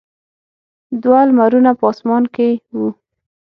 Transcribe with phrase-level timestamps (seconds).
[1.03, 2.89] دوه لمرونه په اسمان کې وو.